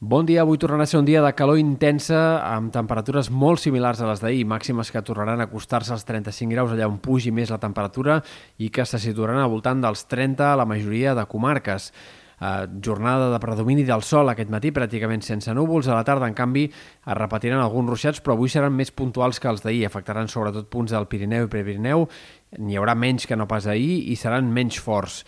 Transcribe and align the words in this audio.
Bon 0.00 0.22
dia, 0.22 0.44
avui 0.44 0.60
tornarà 0.62 0.84
a 0.86 0.86
ser 0.86 1.00
un 1.00 1.06
dia 1.08 1.18
de 1.18 1.32
calor 1.34 1.56
intensa 1.58 2.18
amb 2.46 2.70
temperatures 2.70 3.32
molt 3.34 3.58
similars 3.58 3.98
a 3.98 4.06
les 4.06 4.20
d'ahir, 4.22 4.44
màximes 4.46 4.92
que 4.94 5.02
tornaran 5.02 5.42
a 5.42 5.48
acostar-se 5.48 5.90
als 5.90 6.06
35 6.06 6.54
graus 6.54 6.70
allà 6.70 6.86
on 6.86 7.00
pugi 7.02 7.32
més 7.34 7.50
la 7.50 7.58
temperatura 7.58 8.20
i 8.62 8.68
que 8.70 8.86
se 8.86 9.00
situaran 9.02 9.40
al 9.42 9.50
voltant 9.50 9.82
dels 9.82 10.06
30 10.06 10.52
a 10.52 10.54
la 10.54 10.68
majoria 10.70 11.16
de 11.18 11.26
comarques. 11.26 11.90
Uh, 12.38 12.70
jornada 12.78 13.32
de 13.32 13.42
predomini 13.42 13.82
del 13.82 14.06
sol 14.06 14.30
aquest 14.30 14.54
matí, 14.54 14.70
pràcticament 14.70 15.26
sense 15.26 15.50
núvols. 15.50 15.90
A 15.90 15.98
la 15.98 16.06
tarda, 16.06 16.30
en 16.30 16.38
canvi, 16.38 16.68
es 16.70 17.18
repetiran 17.18 17.58
alguns 17.58 17.90
ruixats, 17.90 18.22
però 18.22 18.38
avui 18.38 18.54
seran 18.54 18.78
més 18.78 18.94
puntuals 18.94 19.42
que 19.42 19.50
els 19.50 19.66
d'ahir. 19.66 19.82
Afectaran 19.88 20.30
sobretot 20.30 20.70
punts 20.70 20.94
del 20.94 21.10
Pirineu 21.10 21.50
i 21.50 21.50
Prepirineu. 21.50 22.06
N'hi 22.62 22.78
haurà 22.78 22.94
menys 22.94 23.26
que 23.26 23.34
no 23.34 23.50
pas 23.50 23.66
ahir 23.66 24.04
i 24.12 24.14
seran 24.14 24.54
menys 24.54 24.78
forts. 24.78 25.24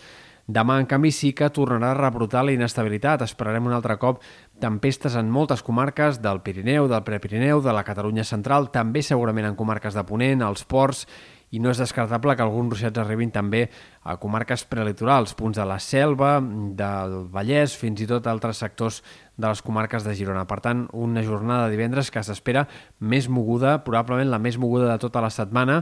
Demà, 0.51 0.81
en 0.81 0.87
canvi, 0.89 1.13
sí 1.15 1.29
que 1.37 1.47
tornarà 1.53 1.93
a 1.93 1.97
rebrotar 1.97 2.41
la 2.43 2.51
inestabilitat. 2.51 3.21
Esperarem 3.23 3.69
un 3.69 3.75
altre 3.75 3.95
cop 4.01 4.19
tempestes 4.59 5.15
en 5.15 5.29
moltes 5.31 5.61
comarques 5.63 6.17
del 6.19 6.41
Pirineu, 6.43 6.89
del 6.91 7.05
Prepirineu, 7.07 7.61
de 7.63 7.71
la 7.71 7.85
Catalunya 7.87 8.25
central, 8.27 8.67
també 8.73 9.03
segurament 9.05 9.47
en 9.47 9.55
comarques 9.55 9.95
de 9.95 10.03
Ponent, 10.03 10.43
als 10.43 10.65
ports, 10.67 11.05
i 11.51 11.59
no 11.59 11.71
és 11.71 11.79
descartable 11.79 12.35
que 12.35 12.43
alguns 12.43 12.73
ruixats 12.73 12.99
arribin 12.99 13.31
també 13.31 13.65
a 14.07 14.17
comarques 14.19 14.65
prelitorals, 14.67 15.35
punts 15.39 15.59
de 15.59 15.67
la 15.67 15.77
Selva, 15.83 16.33
del 16.41 17.15
Vallès, 17.31 17.77
fins 17.79 18.03
i 18.03 18.09
tot 18.09 18.27
altres 18.27 18.59
sectors 18.63 19.01
de 19.37 19.47
les 19.47 19.63
comarques 19.63 20.03
de 20.07 20.15
Girona. 20.15 20.43
Per 20.47 20.59
tant, 20.63 20.85
una 20.91 21.23
jornada 21.27 21.67
de 21.67 21.77
divendres 21.77 22.11
que 22.11 22.23
s'espera 22.23 22.65
més 22.99 23.29
moguda, 23.31 23.77
probablement 23.87 24.31
la 24.31 24.39
més 24.39 24.59
moguda 24.59 24.91
de 24.91 24.99
tota 24.99 25.23
la 25.23 25.31
setmana, 25.31 25.81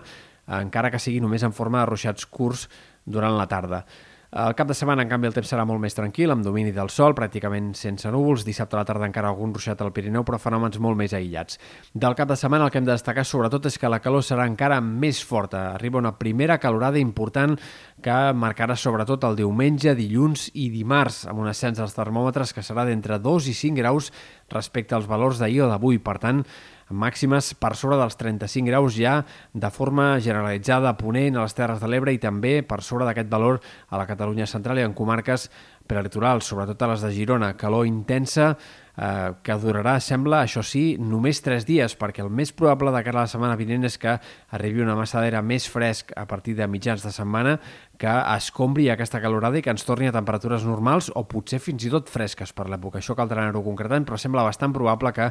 encara 0.61 0.89
que 0.93 1.01
sigui 1.01 1.21
només 1.21 1.45
en 1.45 1.53
forma 1.53 1.81
de 1.81 1.89
ruixats 1.89 2.25
curts 2.25 2.67
durant 3.05 3.37
la 3.37 3.49
tarda. 3.49 3.85
El 4.29 4.53
cap 4.53 4.67
de 4.69 4.75
setmana, 4.77 5.01
en 5.01 5.09
canvi, 5.09 5.25
el 5.25 5.33
temps 5.33 5.49
serà 5.49 5.63
molt 5.65 5.81
més 5.81 5.95
tranquil, 5.97 6.29
amb 6.29 6.43
domini 6.45 6.69
del 6.69 6.91
sol, 6.93 7.15
pràcticament 7.17 7.71
sense 7.73 8.11
núvols. 8.13 8.43
Dissabte 8.45 8.77
a 8.77 8.83
la 8.83 8.85
tarda 8.85 9.07
encara 9.09 9.31
algun 9.33 9.55
ruixat 9.55 9.81
al 9.81 9.89
Pirineu, 9.89 10.21
però 10.21 10.37
fenòmens 10.37 10.77
molt 10.77 10.99
més 10.99 11.15
aïllats. 11.17 11.57
Del 11.97 12.13
cap 12.13 12.29
de 12.29 12.37
setmana 12.37 12.67
el 12.67 12.69
que 12.69 12.77
hem 12.77 12.85
de 12.85 12.93
destacar 12.93 13.23
sobretot 13.25 13.65
és 13.65 13.79
que 13.81 13.89
la 13.89 13.97
calor 14.03 14.21
serà 14.21 14.45
encara 14.45 14.77
més 14.85 15.23
forta. 15.25 15.71
Arriba 15.71 15.97
una 15.97 16.13
primera 16.21 16.59
calorada 16.61 17.01
important 17.01 17.57
que 18.03 18.17
marcarà 18.33 18.75
sobretot 18.79 19.23
el 19.27 19.37
diumenge, 19.39 19.93
dilluns 19.97 20.47
i 20.53 20.69
dimarts, 20.73 21.25
amb 21.29 21.43
un 21.43 21.49
ascens 21.51 21.79
dels 21.79 21.95
termòmetres 21.95 22.53
que 22.55 22.63
serà 22.65 22.85
d'entre 22.87 23.19
2 23.19 23.49
i 23.51 23.55
5 23.57 23.79
graus 23.79 24.09
respecte 24.49 24.95
als 24.95 25.07
valors 25.09 25.39
d'ahir 25.41 25.63
o 25.65 25.69
d'avui. 25.69 25.99
Per 26.03 26.17
tant, 26.23 26.43
màximes 26.89 27.53
per 27.59 27.75
sobre 27.77 27.99
dels 27.99 28.17
35 28.17 28.71
graus 28.71 28.95
ja 28.97 29.19
de 29.53 29.69
forma 29.69 30.17
generalitzada 30.19 30.89
a 30.89 30.97
Ponent, 30.97 31.37
a 31.37 31.45
les 31.45 31.55
Terres 31.57 31.81
de 31.83 31.89
l'Ebre 31.91 32.13
i 32.15 32.21
també 32.21 32.59
per 32.63 32.81
sobre 32.81 33.05
d'aquest 33.05 33.29
valor 33.29 33.59
a 33.89 33.99
la 33.99 34.07
Catalunya 34.09 34.47
central 34.49 34.79
i 34.79 34.87
en 34.87 34.97
comarques 34.97 35.49
prelitorals, 35.89 36.49
sobretot 36.49 36.81
a 36.81 36.93
les 36.93 37.05
de 37.05 37.13
Girona. 37.13 37.55
Calor 37.57 37.87
intensa 37.89 38.55
eh, 38.99 39.33
que 39.43 39.55
durarà, 39.61 39.97
sembla, 40.03 40.43
això 40.43 40.63
sí, 40.65 40.97
només 40.99 41.39
3 41.45 41.65
dies, 41.67 41.95
perquè 41.99 42.23
el 42.25 42.31
més 42.33 42.51
probable 42.51 42.91
de 42.95 43.03
cara 43.05 43.21
a 43.21 43.27
la 43.27 43.31
setmana 43.31 43.57
vinent 43.59 43.87
és 43.87 43.97
que 44.01 44.17
arribi 44.55 44.83
una 44.83 44.97
massa 44.99 45.23
d'aire 45.23 45.41
més 45.41 45.69
fresc 45.71 46.11
a 46.19 46.25
partir 46.27 46.57
de 46.59 46.67
mitjans 46.67 47.05
de 47.05 47.13
setmana 47.15 47.57
que 47.99 48.11
escombri 48.35 48.87
aquesta 48.89 49.19
calorada 49.19 49.59
i 49.59 49.63
que 49.63 49.71
ens 49.73 49.83
torni 49.83 50.07
a 50.07 50.15
temperatures 50.15 50.63
normals 50.63 51.09
o 51.19 51.25
potser 51.27 51.59
fins 51.59 51.83
i 51.83 51.91
tot 51.91 52.07
fresques 52.07 52.53
per 52.55 52.69
l'època. 52.71 53.01
Això 53.01 53.15
caldrà 53.15 53.43
anar-ho 53.43 53.63
concretant, 53.65 54.05
però 54.07 54.15
sembla 54.19 54.45
bastant 54.47 54.71
probable 54.75 55.11
que 55.15 55.27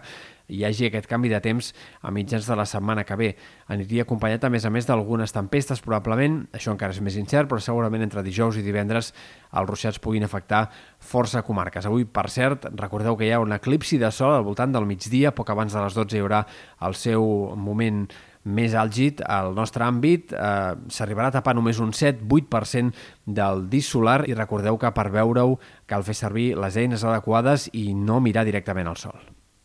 hi 0.52 0.64
hagi 0.68 0.88
aquest 0.88 1.08
canvi 1.08 1.30
de 1.32 1.40
temps 1.44 1.70
a 2.04 2.12
mitjans 2.12 2.44
de 2.48 2.56
la 2.56 2.66
setmana 2.68 3.06
que 3.08 3.16
ve. 3.16 3.30
Aniria 3.72 4.04
acompanyat, 4.04 4.44
a 4.44 4.52
més 4.52 4.68
a 4.68 4.72
més, 4.72 4.88
d'algunes 4.88 5.32
tempestes, 5.32 5.80
probablement, 5.84 6.42
això 6.56 6.74
encara 6.74 6.92
és 6.92 7.00
més 7.04 7.16
incert, 7.20 7.48
però 7.48 7.60
segurament 7.60 8.04
entre 8.04 8.24
dijous 8.24 8.60
i 8.60 8.64
divendres 8.64 9.14
els 9.48 9.68
ruixats 9.68 10.00
puguin 10.04 10.28
afectar 10.28 10.66
força 11.00 11.40
comarques. 11.46 11.88
Avui, 11.88 12.04
per 12.04 12.28
cert, 12.32 12.68
recordeu 12.76 13.16
que 13.16 13.28
hi 13.28 13.32
ha 13.32 13.40
un 13.40 13.56
eclipsi 13.58 13.98
de 14.00 14.10
sol 14.14 14.34
al 14.34 14.46
voltant 14.46 14.72
del 14.74 14.88
migdia, 14.88 15.34
poc 15.36 15.52
abans 15.52 15.74
de 15.74 15.82
les 15.84 15.98
12 15.98 16.16
hi 16.16 16.24
haurà 16.24 16.42
el 16.88 16.96
seu 16.98 17.28
moment 17.58 18.06
més 18.48 18.74
àlgid 18.78 19.22
al 19.28 19.52
nostre 19.56 19.84
àmbit. 19.84 20.32
Eh, 20.32 20.74
S'arribarà 20.94 21.28
a 21.32 21.36
tapar 21.38 21.54
només 21.58 21.80
un 21.84 21.92
7-8% 21.92 22.94
del 23.26 23.66
disc 23.68 23.92
solar 23.92 24.22
i 24.28 24.36
recordeu 24.36 24.78
que 24.80 24.92
per 24.94 25.10
veure-ho 25.14 25.58
cal 25.86 26.06
fer 26.06 26.16
servir 26.16 26.52
les 26.56 26.78
eines 26.80 27.04
adequades 27.04 27.68
i 27.72 27.92
no 27.94 28.22
mirar 28.24 28.46
directament 28.48 28.88
al 28.88 28.96
sol. 29.00 29.37